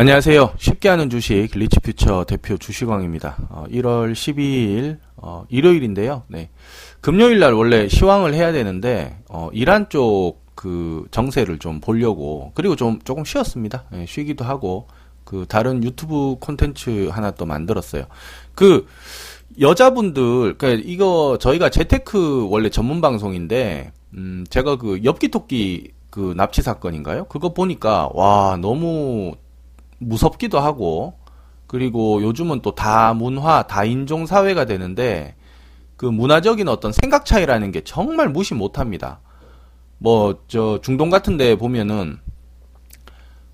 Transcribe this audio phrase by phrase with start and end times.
[0.00, 0.54] 안녕하세요.
[0.58, 3.36] 쉽게 하는 주식 리치 퓨처 대표 주식왕입니다.
[3.50, 6.22] 어, 1월 12일 어, 일요일인데요.
[6.28, 6.50] 네.
[7.00, 12.98] 금요일 날 원래 시황을 해야 되는데 어, 이란 쪽 그 정세를 좀 보려고 그리고 좀
[13.04, 13.84] 조금 쉬었습니다.
[13.92, 14.88] 네, 쉬기도 하고
[15.22, 18.06] 그 다른 유튜브 콘텐츠 하나 또 만들었어요.
[18.56, 18.84] 그
[19.60, 27.26] 여자분들 그 이거 저희가 재테크 원래 전문 방송인데 음 제가 그 엽기토끼 그 납치 사건인가요?
[27.26, 29.36] 그거 보니까 와 너무
[29.98, 31.14] 무섭기도 하고
[31.66, 35.34] 그리고 요즘은 또 다문화 다인종 사회가 되는데
[35.96, 39.20] 그 문화적인 어떤 생각 차이라는 게 정말 무시 못합니다.
[39.98, 42.18] 뭐 저 중동 같은데 보면은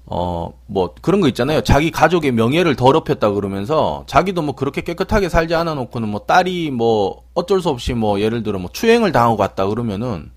[0.06, 1.60] 어 뭐 그런 거 있잖아요.
[1.62, 7.24] 자기 가족의 명예를 더럽혔다 그러면서 자기도 뭐 그렇게 깨끗하게 살지 않아 놓고는 뭐 딸이 뭐
[7.34, 10.30] 어쩔 수 없이 뭐 예를 들어 뭐 추행을 당하고 갔다 그러면은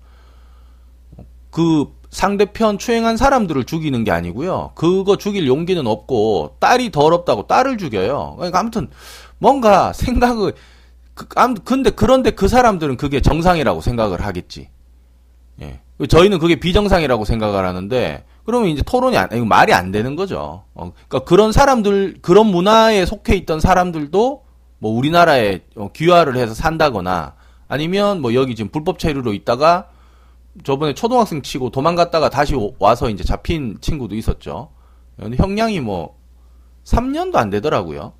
[1.50, 4.72] 그 상대편 추행한 사람들을 죽이는 게 아니고요.
[4.74, 8.34] 그거 죽일 용기는 없고 딸이 더럽다고 딸을 죽여요.
[8.36, 8.88] 그러니까 아무튼
[9.38, 10.54] 뭔가 생각을
[11.14, 11.26] 그,
[11.64, 14.68] 근데 그런데 그 사람들은 그게 정상이라고 생각을 하겠지.
[15.60, 15.80] 예.
[16.06, 20.64] 저희는 그게 비정상이라고 생각을 하는데 그러면 이제 토론이 안, 말이 안 되는 거죠.
[20.74, 24.44] 어, 그러니까 그런 사람들 그런 문화에 속해 있던 사람들도
[24.78, 27.34] 뭐 우리나라에 어, 귀화를 해서 산다거나
[27.66, 29.88] 아니면 뭐 여기 지금 불법 체류로 있다가
[30.64, 34.70] 저번에 초등학생 치고 도망갔다가 다시 와서 이제 잡힌 친구도 있었죠.
[35.18, 36.16] 형량이 뭐
[36.84, 38.12] 3년도 안 되더라고요.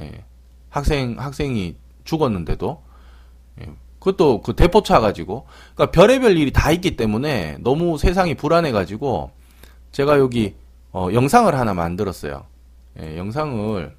[0.00, 0.24] 예.
[0.70, 2.82] 학생 학생이 죽었는데도
[3.60, 3.66] 예.
[3.98, 9.30] 그것도 그 대포차 가지고 그러니까 별의별 일이 다 있기 때문에 너무 세상이 불안해 가지고
[9.92, 10.54] 제가 여기
[10.92, 12.44] 어, 영상을 하나 만들었어요.
[13.00, 13.96] 예, 영상을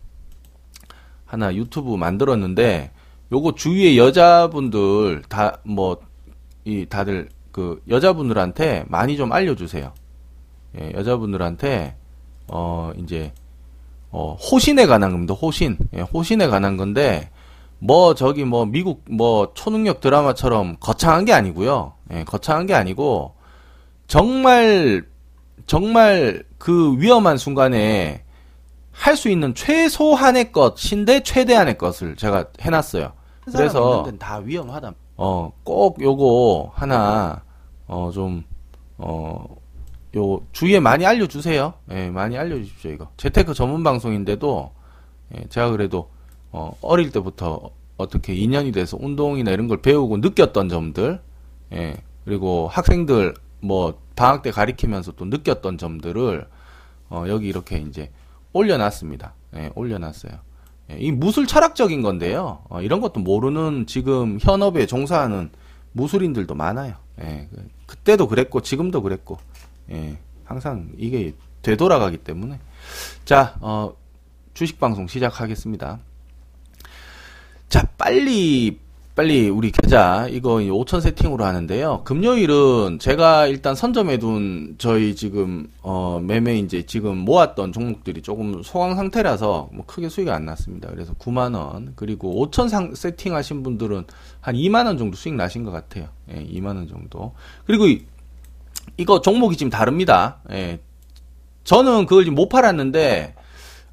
[1.25, 2.91] 하나 유튜브 만들었는데
[3.31, 6.09] 요거 주위에 여자분들 다 뭐
[6.65, 9.93] 이 다들 그 여자분들한테 많이 좀 알려주세요.
[10.79, 11.95] 예, 여자분들한테
[12.47, 13.33] 어 이제
[14.11, 15.33] 어 호신에 관한 겁니다.
[15.33, 17.29] 호신, 예, 호신에 관한 건데
[17.79, 21.93] 뭐 저기 뭐 미국 뭐 초능력 드라마처럼 거창한 게 아니고요.
[22.11, 23.35] 예, 거창한 게 아니고
[24.07, 25.05] 정말
[25.67, 28.23] 정말 그 위험한 순간에
[28.91, 33.13] 할 수 있는 최소한의 것인데 최대한의 것을 제가 해놨어요.
[33.45, 34.93] 그래서 다 위험하다.
[35.21, 37.43] 어, 꼭 요거 하나
[37.87, 38.45] 어, 좀,
[38.97, 39.43] 어,
[40.15, 41.73] 요, 주위에 많이 알려주세요.
[41.91, 43.09] 예, 많이 알려주십시오, 이거.
[43.17, 44.71] 재테크 전문 방송인데도,
[45.35, 46.09] 예, 제가 그래도,
[46.53, 51.19] 어, 어릴 때부터 어떻게 인연이 돼서 운동이나 이런 걸 배우고 느꼈던 점들,
[51.73, 56.47] 예, 그리고 학생들, 뭐, 방학 때 가리키면서 또 느꼈던 점들을,
[57.09, 58.09] 어, 여기 이렇게 이제
[58.53, 59.33] 올려놨습니다.
[59.57, 60.48] 예, 올려놨어요.
[60.91, 62.63] 예, 이 무술 철학적인 건데요.
[62.69, 65.49] 어, 이런 것도 모르는 지금 현업에 종사하는
[65.93, 66.95] 무술인들도 많아요.
[67.21, 69.37] 예, 그, 그때도 그랬고 지금도 그랬고
[69.91, 72.59] 예, 항상 이게 되돌아가기 때문에
[73.25, 73.93] 자 어,
[74.53, 75.99] 주식 방송 시작하겠습니다.
[77.67, 78.79] 자 빨리
[79.19, 82.03] 빨리 우리 계좌 이거 5천 세팅으로 하는데요.
[82.05, 89.71] 금요일은 제가 일단 선점해둔 저희 지금 어 매매 이제 지금 모았던 종목들이 조금 소강 상태라서
[89.73, 90.87] 뭐 크게 수익이 안 났습니다.
[90.89, 94.05] 그래서 9만 원 그리고 5천 상 세팅하신 분들은
[94.39, 96.07] 한 2만 원 정도 수익 나신 것 같아요.
[96.33, 97.33] 예, 2만 원 정도.
[97.65, 98.05] 그리고 이,
[98.95, 100.37] 이거 종목이 지금 다릅니다.
[100.51, 100.79] 예.
[101.65, 103.35] 저는 그걸 지금 못 팔았는데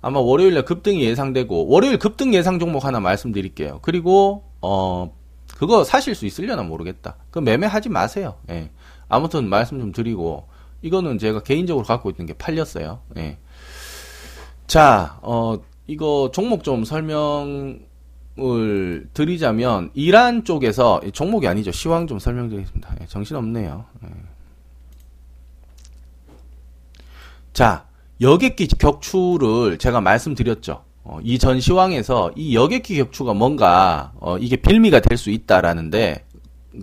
[0.03, 3.81] 아마 월요일날 급등이 예상되고 월요일 급등 예상 종목 하나 말씀드릴게요.
[3.83, 5.16] 그리고 어
[5.57, 7.17] 그거 사실 수 있으려나 모르겠다.
[7.31, 8.37] 그 매매하지 마세요.
[8.51, 8.71] 예.
[9.09, 10.47] 아무튼 말씀 좀 드리고
[10.83, 13.01] 이거는 제가 개인적으로 갖고 있는 게 팔렸어요.
[13.17, 13.39] 예.
[14.67, 17.79] 자, 어 이거 종목 좀 설명을
[19.15, 21.73] 드리자면 이란 쪽에서 종목이 아니죠.
[21.73, 22.97] 시황 좀 설명드리겠습니다.
[23.01, 23.87] 예, 정신 없네요.
[24.05, 24.09] 예.
[27.55, 27.87] 자,
[28.21, 30.85] 여객기 격추를 제가 말씀드렸죠.
[31.09, 36.25] 어, 이 전시황에서 이 여객기 격추가 뭔가 어, 이게 빌미가 될 수 있다라는데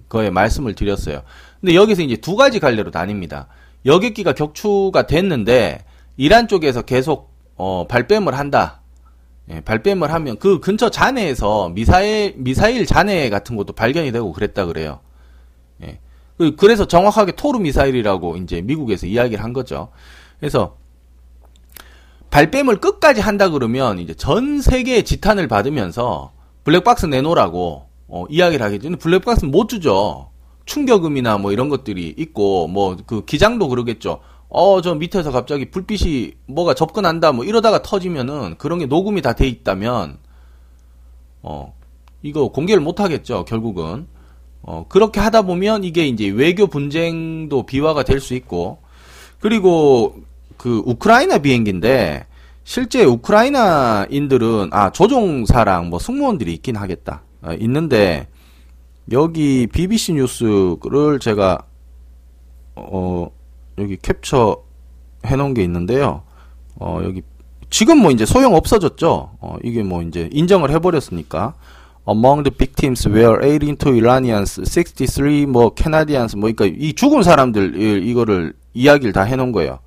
[0.07, 1.22] 그거에 말씀을 드렸어요.
[1.59, 3.47] 근데 여기서 이제 두 가지 갈래로 나뉩니다.
[3.85, 5.83] 여객기가 격추가 됐는데
[6.17, 8.81] 이란 쪽에서 계속 어, 발뺌을 한다.
[9.51, 15.01] 예, 발뺌을 하면 그 근처 잔해에서 미사일 미사일 잔해 같은 것도 발견이 되고 그랬다 그래요.
[15.83, 16.00] 예.
[16.38, 19.89] 그, 그래서 정확하게 토르 미사일이라고 이제 미국에서 이야기를 한 거죠.
[20.39, 20.77] 그래서
[22.33, 26.31] 발뺌을 끝까지 한다 그러면 이제 전 세계의 지탄을 받으면서
[26.63, 28.83] 블랙박스 내놓으라고 어, 이야기를 하겠죠.
[28.83, 30.31] 근데 블랙박스는 못 주죠.
[30.65, 34.21] 충격음이나 뭐 이런 것들이 있고 뭐 그 기장도 그러겠죠.
[34.50, 39.47] 어 저 밑에서 갑자기 불빛이 뭐가 접근한다 뭐 이러다가 터지면은 그런 게 녹음이 다 돼
[39.47, 40.18] 있다면
[41.44, 41.75] 어
[42.24, 43.45] 이거 공개를 못 하겠죠.
[43.45, 44.07] 결국은
[44.63, 48.80] 어 그렇게 하다 보면 이게 이제 외교 분쟁도 비화가 될 수 있고
[49.39, 50.15] 그리고
[50.63, 52.25] 그 우크라이나 비행기인데
[52.63, 58.30] 실제 우크라이나인들은 아 조종사랑 뭐 승무원들이 있긴 하겠다 아, 있는데
[59.12, 61.65] 여기 BBC 뉴스를 제가
[62.77, 63.30] 어
[63.77, 64.63] 여기 캡처
[65.25, 66.24] 해놓은 게 있는데요.
[66.80, 67.24] 어 여기
[67.69, 69.31] 지금 뭐 이제 소용 없어졌죠.
[69.42, 71.56] 어 이게 뭐 이제 인정을 해버렸으니까.
[72.07, 78.54] Among the victims were 82 Iranians, 63 뭐 Canadians 뭐 그러니까 이 죽은 사람들 이거를
[78.74, 79.80] 이야기를 다 해놓은 거예요.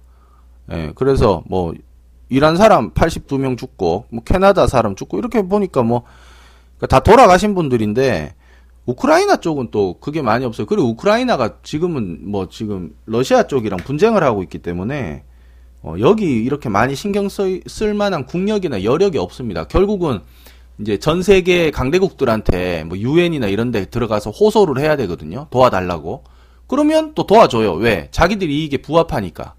[0.73, 1.73] 예, 그래서 뭐
[2.29, 6.07] 이란 사람 82명 죽고 뭐 캐나다 사람 죽고 이렇게 보니까 뭐다
[6.79, 8.35] 그러니까 돌아가신 분들인데
[8.87, 10.67] 우크라이나 쪽은 또 그게 많이 없어요.
[10.67, 15.25] 그리고 우크라이나가 지금은 뭐 지금 러시아 쪽이랑 분쟁을 하고 있기 때문에
[15.83, 19.65] 어 여기 이렇게 많이 신경 쓸, 쓸 만한 국력이나 여력이 없습니다.
[19.65, 20.21] 결국은
[20.81, 25.47] 이제 전 세계 강대국들한테 뭐 유엔이나 이런 데 들어가서 호소를 해야 되거든요.
[25.51, 26.25] 도와달라고.
[26.67, 27.75] 그러면 또 도와줘요.
[27.75, 28.09] 왜?
[28.11, 29.55] 자기들이 이게 부합하니까.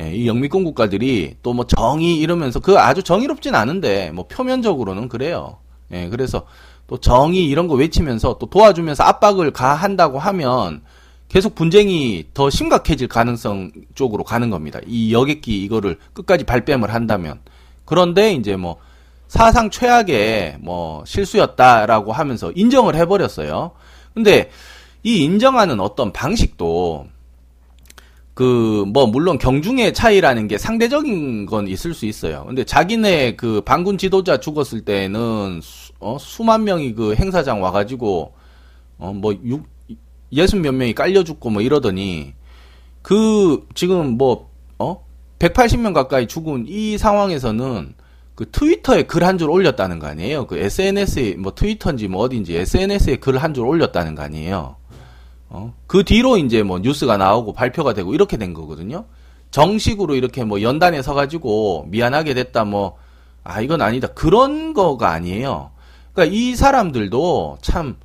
[0.00, 5.58] 예, 이 영미권 국가들이 또 뭐 정의 이러면서 그 아주 정의롭진 않은데 뭐 표면적으로는 그래요.
[5.92, 6.46] 예, 그래서
[6.86, 10.82] 또 정의 이런 거 외치면서 또 도와주면서 압박을 가한다고 하면
[11.28, 14.80] 계속 분쟁이 더 심각해질 가능성 쪽으로 가는 겁니다.
[14.86, 17.40] 이 여객기 이거를 끝까지 발뺌을 한다면.
[17.84, 18.76] 그런데 이제 뭐
[19.28, 23.72] 사상 최악의 뭐 실수였다라고 하면서 인정을 해버렸어요.
[24.12, 24.50] 근데
[25.02, 27.06] 이 인정하는 어떤 방식도
[28.34, 32.44] 그, 뭐, 물론 경중의 차이라는 게 상대적인 건 있을 수 있어요.
[32.46, 38.32] 근데 자기네 그 반군 지도자 죽었을 때는, 수, 어, 수만 명이 그 행사장 와가지고,
[38.98, 39.64] 어, 뭐, 육,
[40.32, 42.32] 예순 몇 명이 깔려 죽고 뭐 이러더니,
[43.02, 45.04] 그, 지금 뭐, 어?
[45.38, 47.94] 180명 가까이 죽은 이 상황에서는
[48.34, 50.46] 그 트위터에 글 한 줄 올렸다는 거 아니에요?
[50.48, 54.74] 그 SNS에, 뭐 트위터인지 뭐 어딘지 SNS에 글 한 줄 올렸다는 거 아니에요?
[55.54, 55.72] 어?
[55.86, 59.04] 그 뒤로 이제 뭐 뉴스가 나오고 발표가 되고 이렇게 된 거거든요.
[59.52, 62.98] 정식으로 이렇게 뭐 연단에 서가지고 미안하게 됐다 뭐,
[63.44, 64.08] 아, 이건 아니다.
[64.08, 65.70] 그런 거가 아니에요.
[66.12, 67.96] 그러니까 이 사람들도 참,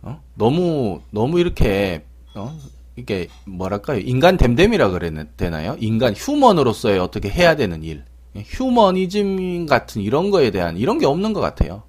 [0.00, 0.22] 어?
[0.36, 2.56] 너무, 너무 이렇게, 어?
[2.96, 4.00] 이게 뭐랄까요.
[4.00, 5.76] 인간 댐댐이라 그래야 되나요?
[5.80, 8.04] 인간 휴먼으로서의 어떻게 해야 되는 일.
[8.34, 11.82] 휴머니즘 같은 이런 거에 대한 이런 게 없는 것 같아요.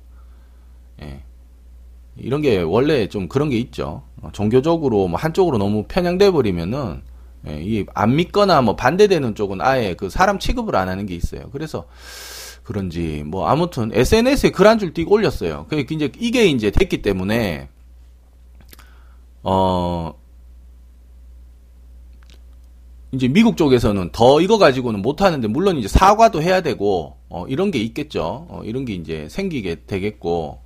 [1.02, 1.24] 예.
[2.22, 4.04] 이런 게 원래 좀 그런 게 있죠.
[4.22, 7.02] 어, 종교적으로 뭐 한쪽으로 너무 편향돼 버리면은
[7.48, 11.50] 예, 이안 믿거나 뭐 반대되는 쪽은 아예 그 사람 취급을 안 하는 게 있어요.
[11.52, 11.86] 그래서
[12.64, 15.66] 그런지 뭐 아무튼 SNS에 글 한 줄 띄고 올렸어요.
[15.70, 17.70] 그 이제 이게 이제 됐기 때문에
[19.44, 20.14] 어
[23.12, 27.72] 이제 미국 쪽에서는 더 이거 가지고는 못 하는데 물론 이제 사과도 해야 되고 어 이런
[27.72, 28.46] 게 있겠죠.
[28.50, 30.60] 어 이런 게 이제 생기게 되겠고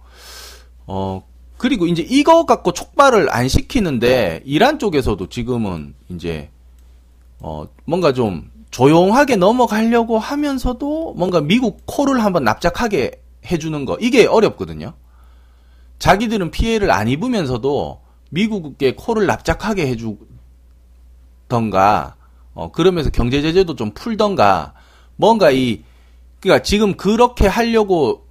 [0.88, 1.24] 어
[1.64, 6.50] 그리고 이제 이거 갖고 촉발을 안 시키는데 이란 쪽에서도 지금은 이제
[7.40, 13.12] 어 뭔가 좀 조용하게 넘어가려고 하면서도 뭔가 미국 코를 한번 납작하게
[13.46, 14.92] 해주는 거 이게 어렵거든요.
[16.00, 18.02] 자기들은 피해를 안 입으면서도
[18.32, 19.88] 미국의 코를 납작하게
[21.48, 22.18] 해주던가
[22.56, 24.74] 어 그러면서 경제 제재도 좀 풀던가
[25.16, 25.82] 뭔가 이
[26.42, 28.28] 그러니까 지금 그렇게 하려고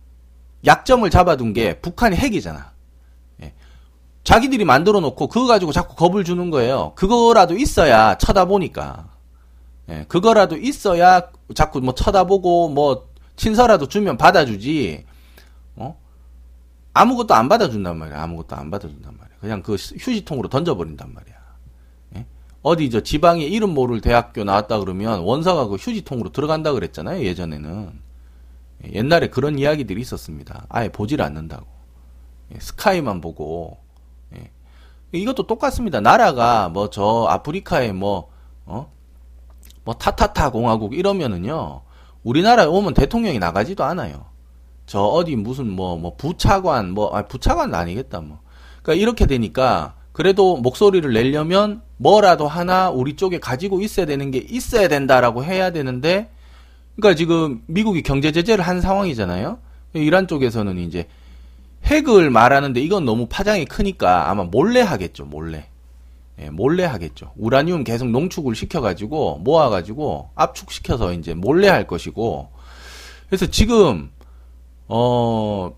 [0.66, 2.71] 약점을 잡아둔 게 북한이 핵이잖아.
[4.32, 6.92] 자기들이 만들어 놓고 그거 가지고 자꾸 겁을 주는 거예요.
[6.94, 9.10] 그거라도 있어야 쳐다보니까.
[9.90, 15.04] 예, 그거라도 있어야 자꾸 뭐 쳐다보고 뭐 친서라도 주면 받아주지.
[15.76, 16.00] 어?
[16.94, 18.22] 아무것도 안 받아준단 말이야.
[18.22, 19.36] 아무것도 안 받아준단 말이야.
[19.38, 21.36] 그냥 그 휴지통으로 던져버린단 말이야.
[22.16, 22.26] 예?
[22.62, 27.22] 어디 저 지방에 이름 모를 대학교 나왔다 그러면 원서가 그 휴지통으로 들어간다 그랬잖아요.
[27.22, 28.00] 예전에는.
[28.86, 30.64] 예, 옛날에 그런 이야기들이 있었습니다.
[30.70, 31.66] 아예 보질 않는다고.
[32.54, 33.81] 예, 스카이만 보고
[35.18, 36.00] 이것도 똑같습니다.
[36.00, 38.30] 나라가 뭐 저 아프리카에 뭐,
[38.66, 38.90] 어?
[39.84, 41.82] 뭐 타타타 공화국 이러면은요,
[42.22, 44.26] 우리나라에 오면 대통령이 나가지도 않아요.
[44.86, 48.40] 저 어디 무슨 뭐, 뭐 부차관, 뭐, 아, 부차관은 아니겠다, 뭐.
[48.82, 54.88] 그러니까 이렇게 되니까, 그래도 목소리를 내려면 뭐라도 하나 우리 쪽에 가지고 있어야 되는 게 있어야
[54.88, 56.30] 된다라고 해야 되는데,
[56.96, 59.58] 그러니까 지금 미국이 경제 제재를 한 상황이잖아요.
[59.94, 61.06] 이란 쪽에서는 이제
[61.84, 65.68] 핵을 말하는데 이건 너무 파장이 크니까 아마 몰래 하겠죠, 몰래.
[66.38, 67.32] 예, 몰래 하겠죠.
[67.36, 72.48] 우라늄 계속 농축을 시켜가지고 모아가지고 압축시켜서 이제 몰래 할 것이고.
[73.28, 74.10] 그래서 지금
[74.88, 75.72] 어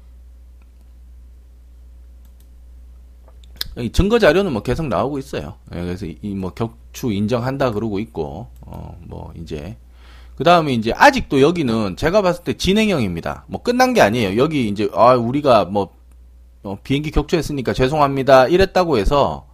[3.93, 5.55] 증거 자료는 뭐 계속 나오고 있어요.
[5.75, 9.77] 예, 그래서 이 뭐 격추 인정한다 그러고 있고 어 뭐 이제
[10.37, 13.45] 그 다음에 이제 아직도 여기는 제가 봤을 때 진행형입니다.
[13.49, 14.37] 뭐 끝난 게 아니에요.
[14.41, 15.91] 여기 이제 아 우리가 뭐
[16.65, 19.47] 어, 비행기 격추했으니까 죄송합니다 이랬다고 해서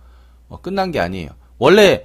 [0.48, 1.30] 어, 끝난 게 아니에요.
[1.58, 2.04] 원래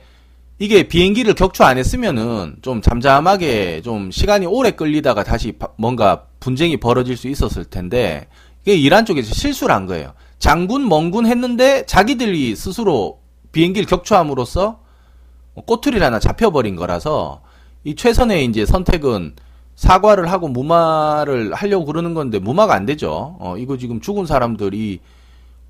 [0.60, 7.17] 이게 비행기를 격추 안 했으면은 좀 잠잠하게 좀 시간이 오래 끌리다가 다시 뭔가 분쟁이 벌어질
[7.17, 8.27] 수 있었을 텐데
[8.63, 10.13] 이게 이란 쪽에서 실수를 한 거예요.
[10.39, 13.20] 장군 멍군 했는데 자기들이 스스로
[13.51, 14.79] 비행기를 격추함으로써
[15.65, 17.41] 꼬투리를 하나 잡혀버린 거라서
[17.86, 19.36] 이 최선의 이제 선택은
[19.75, 23.38] 사과를 하고 무마를 하려고 그러는 건데 무마가 안 되죠.
[23.39, 25.00] 어, 이거 지금 죽은 사람들이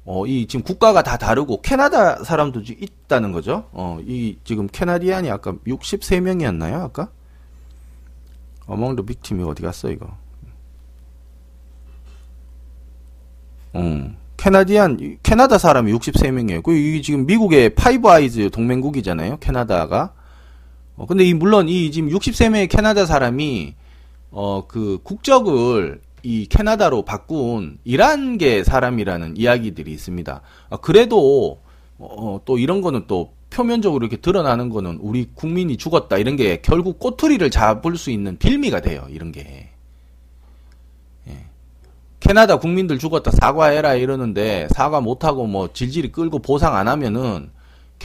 [0.05, 3.65] 어, 이 지금 국가가 다 다르고 캐나다 사람도 있다는 거죠.
[3.71, 6.81] 어, 이 지금 Canadian이 아까 63명이었나요?
[6.81, 7.09] 아까?
[8.65, 10.07] among the victim이 어디 갔어 이거?
[13.75, 14.15] 음.
[14.37, 16.63] Canadian 캐나다 사람이 63명이에요.
[16.63, 19.37] 그이 지금 미국의 Five Eyes 동맹국이잖아요.
[19.39, 20.13] 캐나다가.
[20.97, 23.75] 어, 근데 이 물론 이 지금 63명의 캐나다 사람이
[24.31, 30.41] 어, 그 국적을 이 캐나다로 바꾼 이란계 사람이라는 이야기들이 있습니다.
[30.69, 31.59] 아, 그래도
[31.97, 36.99] 어, 또 이런 거는 또 표면적으로 이렇게 드러나는 거는 우리 국민이 죽었다 이런 게 결국
[36.99, 39.05] 꼬투리를 잡을 수 있는 빌미가 돼요.
[39.09, 39.69] 이런 게.
[41.27, 41.45] 예.
[42.19, 47.49] 캐나다 국민들 죽었다 사과해라 이러는데 사과 못하고 뭐 질질이 끌고 보상 안 하면은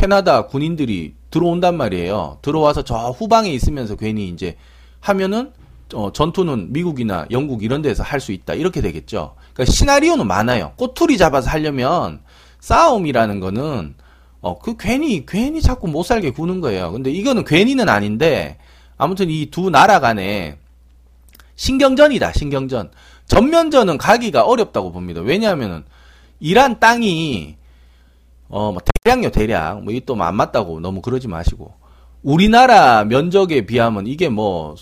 [0.01, 2.39] 캐나다 군인들이 들어온단 말이에요.
[2.41, 4.57] 들어와서 저 후방에 있으면서 괜히 이제
[5.01, 5.53] 하면은
[5.93, 8.55] 어, 전투는 미국이나 영국 이런 데서 할 수 있다.
[8.55, 9.35] 이렇게 되겠죠.
[9.53, 10.73] 그러니까 시나리오는 많아요.
[10.77, 12.21] 꼬투리 잡아서 하려면
[12.61, 13.95] 싸움이라는 거는
[14.41, 16.93] 어, 그 괜히 괜히 자꾸 못 살게 구는 거예요.
[16.93, 18.57] 근데 이거는 괜히는 아닌데
[18.97, 20.57] 아무튼 이 두 나라 간에
[21.57, 22.33] 신경전이다.
[22.33, 22.91] 신경전.
[23.27, 25.21] 전면전은 가기가 어렵다고 봅니다.
[25.21, 25.85] 왜냐하면은
[26.41, 27.57] 이란 땅이
[28.49, 29.85] 어, 뭐 대량요 대량.
[29.85, 31.73] 뭐이 또 안 맞다고 너무 그러지 마시고
[32.23, 34.75] 우리나라 면적에 비하면 이게 뭐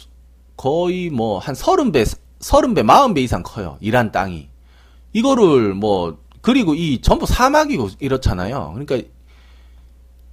[0.56, 2.04] 거의 뭐 한 서른 배,
[2.40, 3.76] 서른 배, 마흔 배 이상 커요.
[3.80, 4.48] 이란 땅이.
[5.12, 8.75] 이거를 뭐 그리고 이 전부 사막이고 이렇잖아요.
[8.75, 9.08] 그러니까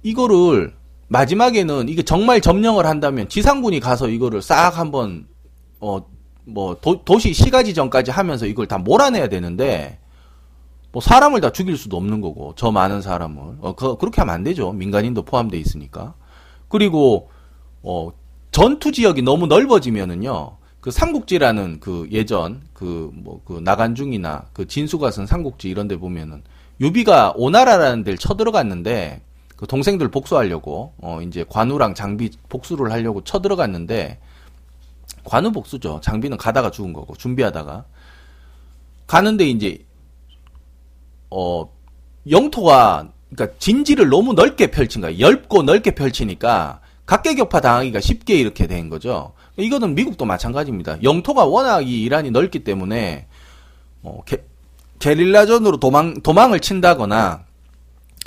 [0.02, 0.74] 이거를
[1.08, 5.26] 마지막에는 이게 정말 점령을 한다면 지상군이 가서 이거를 싹 한번
[5.80, 6.00] 어
[6.48, 9.98] 뭐 도시 시가지 전까지 하면서 이걸 다 몰아내야 되는데
[10.96, 14.42] 뭐 사람을 다 죽일 수도 없는 거고 저 많은 사람을 어 그, 그렇게 하면 안
[14.42, 16.14] 되죠 민간인도 포함돼 있으니까
[16.70, 17.28] 그리고
[17.82, 18.12] 어
[18.50, 20.56] 전투 지역이 너무 넓어지면은요.
[20.80, 26.42] 그 삼국지라는 그 예전 그 뭐그 뭐그 나간중이나 그 진수가선 삼국지 이런 데 보면은
[26.80, 29.20] 유비가 오나라라는 데를 쳐들어갔는데
[29.54, 34.18] 그 동생들 복수하려고 어 이제 관우랑 장비 복수를 하려고 쳐들어갔는데
[35.24, 36.00] 관우 복수죠.
[36.02, 37.84] 장비는 가다가 죽은 거고 준비하다가
[39.06, 39.85] 가는데 이제
[41.36, 41.68] 어
[42.30, 45.14] 영토가 그러니까 진지를 너무 넓게 펼친 거야.
[45.18, 49.34] 넓고 넓게 펼치니까 각계격파 당하기가 쉽게 이렇게 된 거죠.
[49.58, 51.02] 이거는 미국도 마찬가지입니다.
[51.02, 53.26] 영토가 워낙 이 이란이 넓기 때문에
[54.02, 54.44] 어, 게,
[54.98, 57.44] 게릴라전으로 도망 도망을 친다거나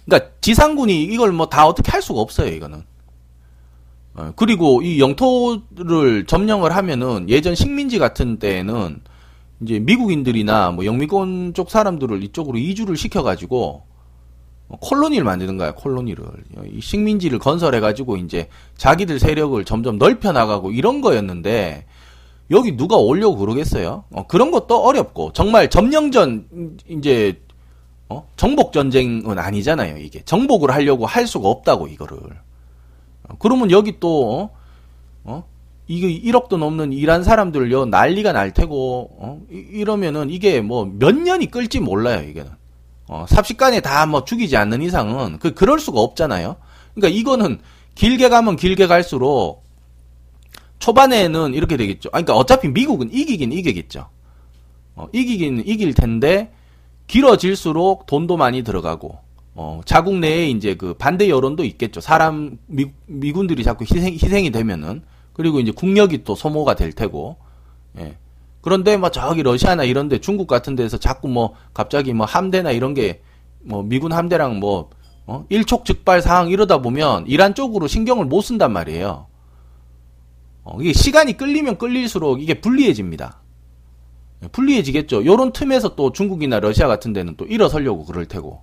[0.05, 2.53] 그러니까 지상군이 이걸 뭐 다 어떻게 할 수가 없어요.
[2.53, 2.83] 이거는.
[4.15, 9.01] 어, 그리고 이 영토를 점령을 하면은 예전 식민지 같은 때에는
[9.61, 13.83] 이제 미국인들이나 뭐 영미권 쪽 사람들을 이쪽으로 이주를 시켜가지고
[14.69, 16.25] 뭐 콜로니를 만드는 거야, 콜로니를.
[16.71, 21.85] 이 식민지를 건설해가지고 이제 자기들 세력을 점점 넓혀 나가고 이런 거였는데,
[22.51, 24.03] 여기 누가 오려고 그러겠어요?
[24.11, 27.41] 어, 그런 것도 어렵고, 정말 점령전, 이제,
[28.09, 28.27] 어?
[28.37, 30.21] 정복 전쟁은 아니잖아요, 이게.
[30.23, 32.17] 정복을 하려고 할 수가 없다고, 이거를.
[33.23, 34.51] 어, 그러면 여기 또,
[35.23, 35.43] 어?
[35.89, 39.41] 이게 1억도 넘는 이란 사람들 요 난리가 날 테고, 어?
[39.49, 42.51] 이러면은 이게 뭐 몇 년이 끌지 몰라요, 이게는.
[43.07, 46.57] 어, 삽시간에 다 뭐 죽이지 않는 이상은 그 그럴 수가 없잖아요.
[46.93, 47.59] 그러니까 이거는
[47.95, 49.63] 길게 가면 길게 갈수록
[50.77, 52.09] 초반에는 이렇게 되겠죠.
[52.09, 54.07] 아, 그러니까 어차피 미국은 이기긴 이기겠죠.
[54.95, 56.51] 어, 이기긴 이길 텐데
[57.07, 59.17] 길어질수록 돈도 많이 들어가고
[59.55, 61.99] 어, 자국 내에 이제 그 반대 여론도 있겠죠.
[61.99, 65.01] 사람 미, 미군들이 자꾸 희생, 희생이 되면은
[65.39, 67.37] 그리고 이제 국력이 또 소모가 될 테고
[67.97, 68.17] 예.
[68.59, 72.93] 그런데 뭐 저기 러시아나 이런 데 중국 같은 데서 자꾸 뭐 갑자기 뭐 함대나 이런
[72.93, 73.21] 게
[73.61, 74.89] 뭐 미군 함대랑 뭐
[75.25, 75.45] 어?
[75.49, 79.27] 일촉즉발 상황 이러다 보면 이란 쪽으로 신경을 못 쓴단 말이에요.
[80.63, 83.39] 어, 이게 시간이 끌리면 끌릴수록 이게 불리해집니다.
[84.43, 85.25] 예, 불리해지겠죠.
[85.25, 88.61] 요런 틈에서 또 중국이나 러시아 같은 데는 또 일어서려고 그럴 테고.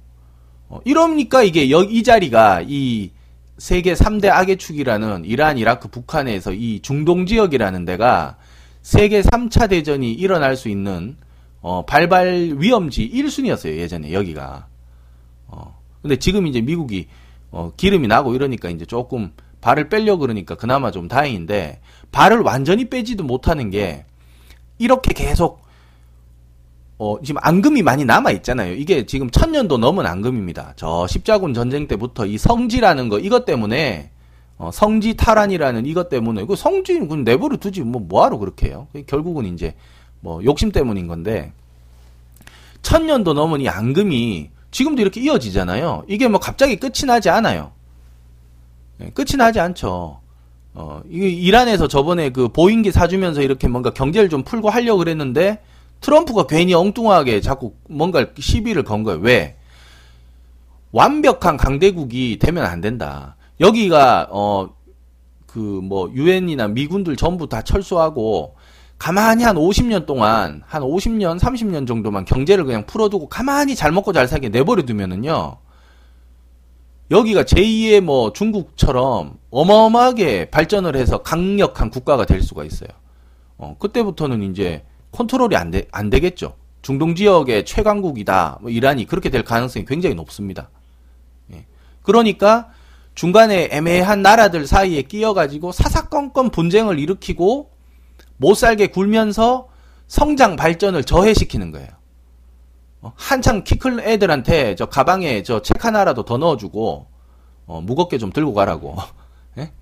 [0.69, 3.13] 어, 이러니까 이게 여, 이 자리가 이
[3.59, 8.37] 세계 3대 악의 축이라는 이란, 이라크, 북한에서 이 중동 지역이라는 데가
[8.83, 11.17] 세계 3차 대전이 일어날 수 있는
[11.61, 14.67] 어, 발발 위험지 1순위였어요, 예전에 여기가.
[15.49, 17.09] 어, 근데 지금 이제 미국이
[17.51, 21.81] 어, 기름이 나고 이러니까 이제 조금 발을 빼려 그러니까 그나마 좀 다행인데
[22.13, 24.05] 발을 완전히 빼지도 못하는 게
[24.79, 25.66] 이렇게 계속
[26.99, 28.75] 어, 지금 앙금이 많이 남아 있잖아요.
[28.75, 30.73] 이게 지금 천 년도 넘은 앙금입니다.
[30.77, 34.11] 저 십자군 전쟁 때부터 이 성지라는 거 이것 때문에
[34.59, 38.89] 어, 성지 탈환이라는 이것 때문에 그 성지는 그 내버려 두지 뭐 뭐하러 그렇게 해요.
[39.07, 39.75] 결국은 이제
[40.21, 41.53] 뭐 욕심 때문인 건데
[42.81, 46.05] 천 년도 넘은 이 앙금이 지금도 이렇게 이어지잖아요.
[46.09, 47.73] 이게 뭐 갑자기 끝이 나지 않아요.
[48.99, 50.21] 네, 끝이 나지 않죠.
[50.73, 55.61] 어, 이란에서 저번에 그 보잉기 사주면서 이렇게 뭔가 경제를 좀 풀고 하려고 그랬는데
[56.07, 59.19] 트럼프가 괜히 엉뚱하게 자꾸 뭔가 시비를 건 거예요.
[59.21, 59.57] 왜?
[60.93, 63.37] 완벽한 강대국이 되면 안 된다.
[63.61, 64.77] 여기가 어
[65.57, 68.57] 그 뭐 유엔이나 미군들 전부 다 철수하고
[68.99, 74.29] 가만히 한 50년 동안 한 50년, 30년 정도만 경제를 그냥 풀어두고 가만히 잘 먹고 잘
[74.29, 75.57] 살게 내버려 두면은요.
[77.11, 82.91] 여기가 제2의 뭐 중국처럼 어마어마하게 발전을 해서 강력한 국가가 될 수가 있어요.
[83.57, 84.85] 어, 그때부터는 이제
[85.17, 86.57] 컨트롤이 안, 되, 안 되겠죠.
[86.83, 88.59] 중동 지역의 최강국이다.
[88.61, 90.71] 뭐 이란이 그렇게 될 가능성이 굉장히 높습니다.
[91.53, 91.67] 예.
[92.03, 92.69] 그러니까
[93.15, 97.71] 중간에 애매한 나라들 사이에 끼어가지고 사사건건 분쟁을 일으키고
[98.37, 99.69] 못 살게 굴면서
[100.07, 101.89] 성장 발전을 저해시키는 거예요.
[103.01, 107.07] 어, 한창 키 큰 애들한테 저 가방에 저 책 하나라도 더 넣어주고
[107.67, 108.97] 어, 무겁게 좀 들고 가라고.
[109.59, 109.73] 예?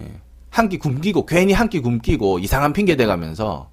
[0.00, 0.12] 예.
[0.50, 3.68] 한끼 굶기고 괜히 한 끼 굶기고 이상한 핑계 대가면서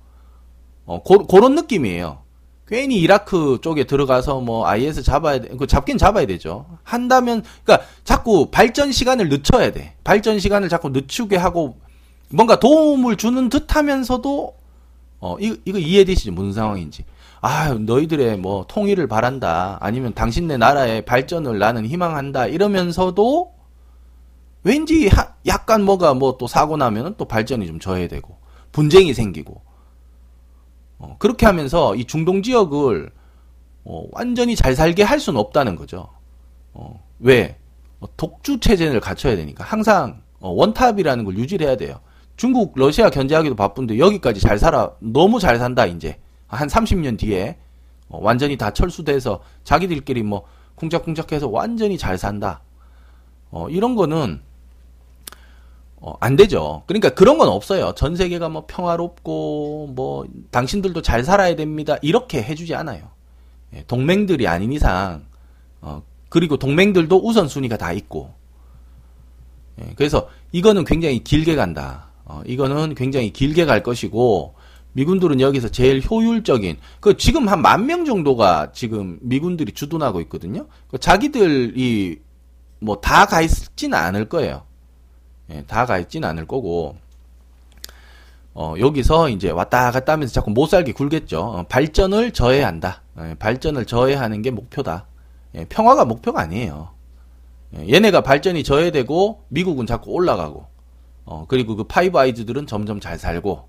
[0.86, 2.20] 어, 고, 그런 느낌이에요.
[2.68, 5.50] 괜히 이라크 쪽에 들어가서 뭐 IS 잡아야 돼.
[5.50, 6.66] 그 잡긴 잡아야 되죠.
[6.84, 9.96] 한다면 그러니까 자꾸 발전 시간을 늦춰야 돼.
[10.04, 11.78] 발전 시간을 자꾸 늦추게 하고
[12.30, 14.56] 뭔가 도움을 주는 듯 하면서도
[15.20, 16.32] 어 이거, 이거 이해되시죠?
[16.32, 17.06] 무슨 상황인지.
[17.42, 19.78] 아, 너희들의 뭐 통일을 바란다.
[19.80, 22.48] 아니면 당신네 나라의 발전을 나는 희망한다.
[22.48, 23.54] 이러면서도
[24.64, 28.36] 왠지 하, 약간 뭐가 뭐 또 사고 나면은 또 발전이 좀 저해되고
[28.72, 29.62] 분쟁이 생기고
[30.98, 33.12] 어, 그렇게 하면서 이 중동 지역을
[33.86, 36.10] 어, 완전히 잘 살게 할 수는 없다는 거죠.
[36.74, 37.58] 어, 왜?
[38.00, 42.00] 어, 독주 체제를 갖춰야 되니까 항상 어, 원탑이라는 걸 유지를 해야 돼요.
[42.38, 47.58] 중국, 러시아 견제하기도 바쁜데 여기까지 잘 살아 너무 잘 산다 이제 한 30년 뒤에
[48.10, 52.62] 어, 완전히 다 철수돼서 자기들끼리 뭐 쿵짝쿵짝해서 완전히 잘 산다.
[53.52, 54.42] 어, 이런 거는
[56.08, 56.84] 어, 안 되죠.
[56.86, 57.94] 그러니까 그런 건 없어요.
[57.96, 61.96] 전 세계가 뭐 평화롭고 뭐 당신들도 잘 살아야 됩니다.
[62.04, 63.10] 이렇게 해주지 않아요.
[63.74, 65.26] 예, 동맹들이 아닌 이상
[65.82, 68.34] 어, 그리고 동맹들도 우선순위가 다 있고
[69.82, 72.10] 예, 그래서 이거는 굉장히 길게 간다.
[72.24, 74.54] 어, 이거는 굉장히 길게 갈 것이고
[74.94, 80.68] 미군들은 여기서 제일 효율적인 그 지금 한 만 명 정도가 지금 미군들이 주둔하고 있거든요.
[80.88, 82.20] 그 자기들이
[82.80, 84.64] 뭐 다 가 있지는 않을 거예요.
[85.52, 86.96] 예, 다 가 있지는 않을 거고
[88.54, 91.40] 어, 여기서 이제 왔다 갔다 하면서 자꾸 못 살게 굴겠죠.
[91.42, 93.02] 어, 발전을 저해한다.
[93.20, 95.06] 예, 발전을 저해하는 게 목표다.
[95.56, 96.90] 예, 평화가 목표가 아니에요.
[97.78, 100.66] 예, 얘네가 발전이 저해되고 미국은 자꾸 올라가고
[101.26, 103.68] 어, 그리고 그 Five Eyes들은 점점 잘 살고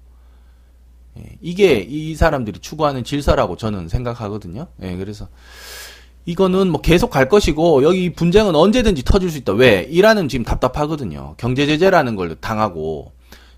[1.19, 4.69] 예, 이게 이 사람들이 추구하는 질서라고 저는 생각하거든요.
[4.83, 5.29] 예, 그래서
[6.27, 9.53] 이거는 뭐 계속 갈 것이고 여기 분쟁은 언제든지 터질 수 있다.
[9.53, 9.87] 왜?
[9.89, 11.35] 이란은 지금 답답하거든요.
[11.39, 13.12] 경제 제재라는 걸 당하고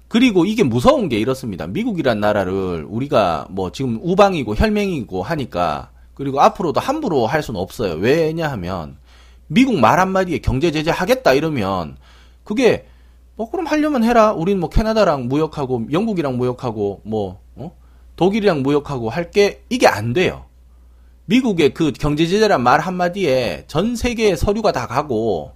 [0.07, 1.67] 그리고 이게 무서운 게 이렇습니다.
[1.67, 7.95] 미국이란 나라를 우리가 뭐 지금 우방이고 혈맹이고 하니까 그리고 앞으로도 함부로 할 수는 없어요.
[7.95, 8.99] 왜냐하면
[9.47, 11.97] 미국 말 한마디에 경제 제재 하겠다 이러면
[12.45, 12.87] 그게
[13.37, 14.33] 뭐 그럼 하려면 해라.
[14.33, 17.73] 우린 뭐 캐나다랑 무역하고 영국이랑 무역하고 뭐 어?
[18.17, 20.45] 독일이랑 무역하고 할 게 이게 안 돼요.
[21.29, 25.53] 미국의 그 경제 제재란 말 한마디에 전 세계의 서류가 다 가고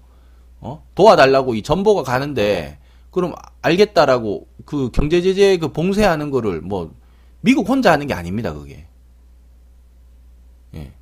[0.61, 0.85] 어?
[0.95, 2.79] 도와달라고 이 전보가 가는데
[3.11, 3.33] 그럼
[3.63, 6.95] 알겠다라고 그 경제 제재 그 봉쇄하는 거를 뭐
[7.41, 8.87] 미국 혼자 하는 게 아닙니다, 그게.
[10.75, 10.93] 예.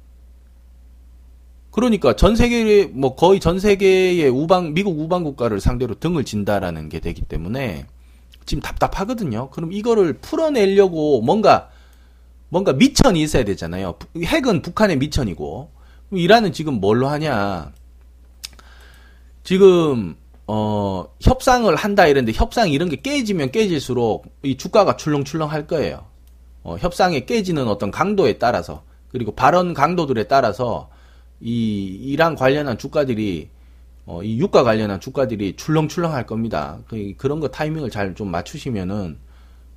[1.70, 7.00] 그러니까 전 세계 뭐 거의 전 세계의 우방 미국 우방 국가를 상대로 등을 진다라는 게
[7.00, 7.86] 되기 때문에
[8.46, 9.50] 지금 답답하거든요.
[9.50, 11.69] 그럼 이거를 풀어내려고 뭔가
[12.50, 13.94] 뭔가 미천이 있어야 되잖아요.
[14.22, 15.70] 핵은 북한의 미천이고
[16.12, 17.72] 이란은 지금 뭘로 하냐?
[19.44, 26.04] 지금 어, 협상을 한다 이랬는데 협상 이런 게 깨지면 깨질수록 이 주가가 출렁출렁 할 거예요.
[26.64, 28.82] 어, 협상에 깨지는 어떤 강도에 따라서
[29.12, 30.90] 그리고 발언 강도들에 따라서
[31.40, 33.48] 이 이란 관련한 주가들이
[34.06, 36.80] 어, 이 유가 관련한 주가들이 출렁출렁 할 겁니다.
[36.88, 39.18] 그, 그런 거 타이밍을 잘 좀 맞추시면은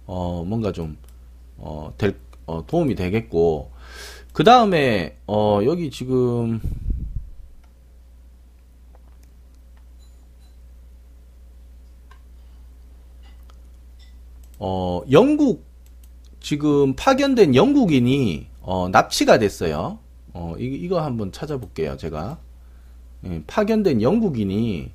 [0.08, 0.98] 어, 뭔가 좀
[1.58, 3.72] 어, 될 어, 도움이 되겠고
[4.34, 6.60] 그 다음에 어, 여기 지금
[14.60, 15.66] 어, 영국
[16.40, 20.00] 지금 파견된 영국인이 어, 납치가 됐어요.
[20.34, 22.38] 어, 이, 이거 한번 찾아볼게요, 제가.
[23.26, 24.92] 예, 파견된 영국인이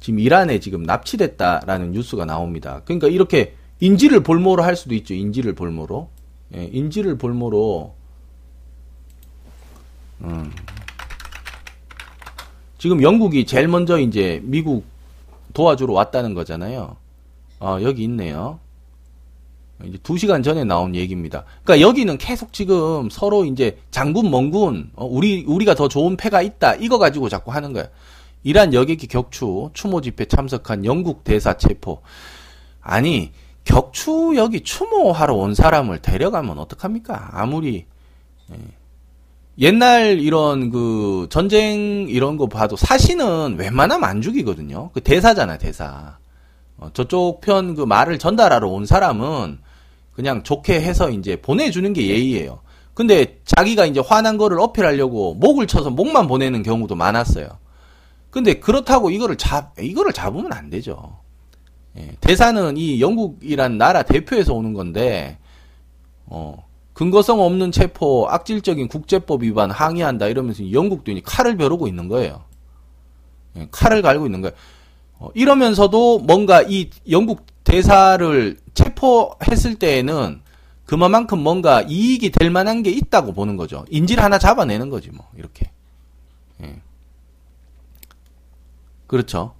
[0.00, 2.82] 지금 이란에 지금 납치됐다라는 뉴스가 나옵니다.
[2.84, 5.14] 그러니까 이렇게 인지를 볼모로 할 수도 있죠.
[5.14, 6.08] 인지를 볼모로.
[6.54, 7.94] 예, 인지를 볼모로
[10.22, 10.50] 음.
[12.78, 14.84] 지금 영국이 제일 먼저 이제 미국
[15.52, 16.96] 도와주러 왔다는 거잖아요.
[17.60, 18.60] 어, 여기 있네요.
[19.84, 21.44] 이제 두 시간 전에 나온 얘기입니다.
[21.62, 26.74] 그러니까 여기는 계속 지금 서로 이제 장군 멍군 어, 우리 우리가 더 좋은 패가 있다
[26.76, 27.88] 이거 가지고 자꾸 하는 거야.
[28.44, 32.00] 이란 여객기 격추 추모 집회 참석한 영국 대사 체포.
[32.80, 33.32] 아니
[33.68, 37.30] 격추 여기 추모하러 온 사람을 데려가면 어떡합니까?
[37.32, 37.84] 아무리
[38.50, 38.56] 예.
[39.58, 44.90] 옛날 이런 그 전쟁 이런 거 봐도 사신은 웬만하면 안 죽이거든요.
[44.94, 46.16] 그 대사잖아 대사.
[46.78, 49.58] 어, 저쪽 편 그 말을 전달하러 온 사람은
[50.14, 52.60] 그냥 좋게 해서 이제 보내주는 게 예의예요.
[52.94, 57.48] 근데 자기가 이제 화난 거를 어필하려고 목을 쳐서 목만 보내는 경우도 많았어요.
[58.30, 61.17] 근데 그렇다고 이거를 잡, 이거를 잡으면 안 되죠.
[61.96, 65.38] 예, 대사는 이 영국이란 나라 대표에서 오는 건데,
[66.26, 72.44] 어, 근거성 없는 체포, 악질적인 국제법 위반 항의한다 이러면서 영국도 이제 칼을 벼르고 있는 거예요.
[73.56, 74.54] 예, 칼을 갈고 있는 거예요.
[75.18, 80.42] 어, 이러면서도 뭔가 이 영국 대사를 체포했을 때에는
[80.86, 83.84] 그만큼 뭔가 이익이 될 만한 게 있다고 보는 거죠.
[83.90, 85.70] 인질 하나 잡아내는 거지, 뭐, 이렇게.
[86.62, 86.80] 예.
[89.06, 89.54] 그렇죠.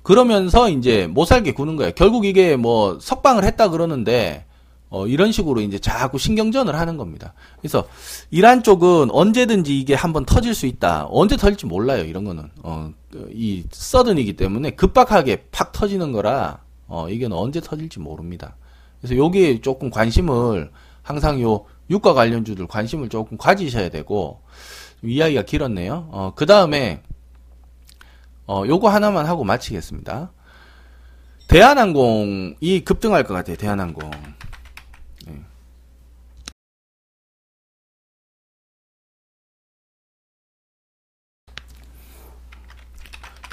[0.00, 0.02] 어.
[0.02, 1.92] 그러면서 이제 못 살게 구는 거예요.
[1.94, 4.44] 결국 이게 뭐 석방을 했다 그러는데
[4.90, 7.32] 어, 이런 식으로 이제 자꾸 신경전을 하는 겁니다.
[7.60, 7.86] 그래서
[8.30, 11.06] 이란 쪽은 언제든지 이게 한번 터질 수 있다.
[11.10, 12.04] 언제 터질지 몰라요.
[12.04, 12.90] 이런 거는 어,
[13.32, 16.58] 이 서든이기 때문에 급박하게 팍 터지는 거라
[16.88, 18.56] 어, 이게는 언제 터질지 모릅니다.
[19.00, 20.70] 그래서 여기에 조금 관심을
[21.02, 24.40] 항상 요 유가 관련주들 관심을 조금 가지셔야 되고
[25.02, 26.08] 이야기가 길었네요.
[26.10, 27.00] 어, 그 다음에
[28.50, 30.32] 어, 요거 하나만 하고 마치겠습니다.
[31.46, 33.54] 대한항공이 급등할 것 같아요.
[33.54, 34.10] 대한항공.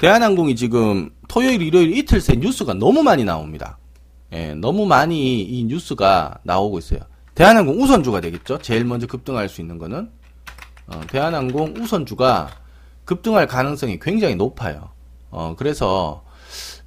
[0.00, 3.78] 대한항공이 지금 토요일, 일요일 이틀 새 뉴스가 너무 많이 나옵니다.
[4.32, 7.00] 예, 너무 많이 이 뉴스가 나오고 있어요.
[7.36, 8.58] 대한항공 우선주가 되겠죠?
[8.58, 10.10] 제일 먼저 급등할 수 있는 거는.
[10.88, 12.50] 어, 대한항공 우선주가
[13.08, 14.90] 급등할 가능성이 굉장히 높아요.
[15.30, 16.22] 어, 그래서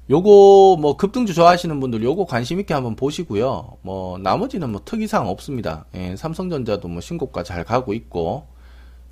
[0.08, 3.78] 요거 뭐 급등주 좋아하시는 분들 요거 관심 있게 한번 보시고요.
[3.82, 5.84] 뭐 나머지는 뭐 특이사항 없습니다.
[5.96, 8.46] 예, 삼성전자도 뭐 신고가 잘 가고 있고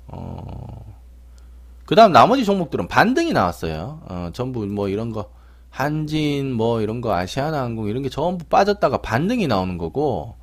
[0.07, 0.85] 어,
[1.85, 3.99] 그 다음 나머지 종목들은 반등이 나왔어요.
[4.05, 5.29] 어, 전부 뭐 이런 거,
[5.69, 10.35] 한진, 뭐 이런 거, 아시아나항공 이런 게 전부 빠졌다가 반등이 나오는 거고,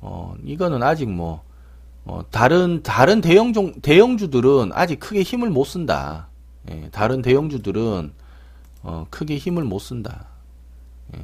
[0.00, 1.42] 어, 이거는 아직 뭐,
[2.04, 6.28] 어, 다른, 다른 대형 종, 대형주들은 아직 크게 힘을 못 쓴다.
[6.70, 8.12] 예, 다른 대형주들은,
[8.82, 10.26] 어, 크게 힘을 못 쓴다.
[11.16, 11.20] 예.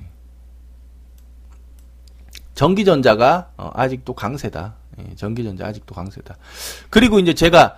[2.54, 4.74] 전기전자가, 어, 아직도 강세다.
[4.98, 6.36] 예, 전기전자 아직도 강세다.
[6.88, 7.76] 그리고 이제 제가,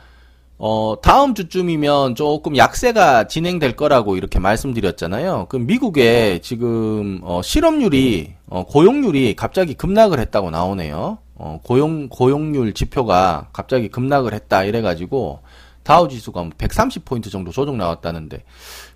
[0.64, 5.46] 어, 다음 주쯤이면 조금 약세가 진행될 거라고 이렇게 말씀드렸잖아요.
[5.48, 11.18] 그 미국에 지금 어, 실업률이 어, 고용률이 갑자기 급락을 했다고 나오네요.
[11.42, 15.40] 어, 고용 고용률 지표가 갑자기 급락을 했다 이래가지고
[15.82, 18.44] 다우 지수가 130포인트 뭐 정도 조정 나왔다는데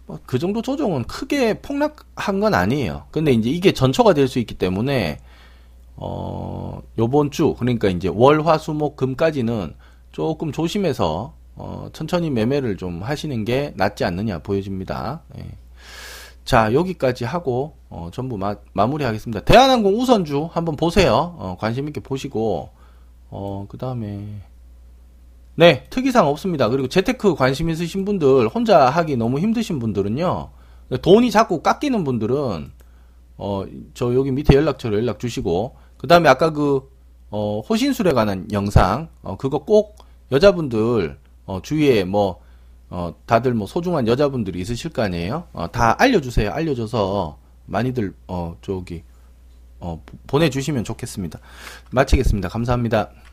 [0.06, 3.06] 뭐 그 정도 조정은 크게 폭락한 건 아니에요.
[3.10, 5.18] 근데 이제 이게 전초가 될 수 있기 때문에
[5.96, 9.74] 어 요번 주 그러니까 이제 월, 화, 수, 목, 금까지는
[10.12, 15.22] 조금 조심해서 어, 천천히 매매를 좀 하시는 게 낫지 않느냐 보여집니다.
[15.38, 15.42] 예.
[16.46, 19.40] 자 여기까지 하고 어, 전부 마, 마무리하겠습니다.
[19.40, 21.34] 대한항공 우선주 한번 보세요.
[21.38, 22.70] 어, 관심 있게 보시고
[23.28, 24.24] 어, 그 다음에
[25.56, 26.68] 네 특이사항 없습니다.
[26.68, 30.50] 그리고 재테크 관심 있으신 분들 혼자 하기 너무 힘드신 분들은요
[31.02, 32.70] 돈이 자꾸 깎이는 분들은
[33.38, 36.88] 어, 저 여기 밑에 연락처로 연락 주시고 그 다음에 아까 그
[37.30, 39.96] 어, 호신술에 관한 영상 어, 그거 꼭
[40.30, 42.40] 여자분들 어, 주위에 뭐,
[42.88, 45.48] 어, 다들 뭐 소중한 여자분들이 있으실 거 아니에요?
[45.52, 46.50] 어, 다 알려주세요.
[46.52, 49.02] 알려줘서 많이들, 어, 저기,
[49.80, 51.40] 어, 보내주시면 좋겠습니다.
[51.90, 52.48] 마치겠습니다.
[52.48, 53.10] 감사합니다.